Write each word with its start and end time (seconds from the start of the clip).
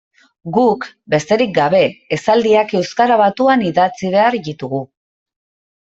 Guk, 0.53 0.87
besterik 1.15 1.53
gabe, 1.59 1.83
esaldiak 2.19 2.75
euskara 2.83 3.21
batuan 3.25 3.69
idatzi 3.71 4.15
behar 4.19 4.43
ditugu. 4.53 4.85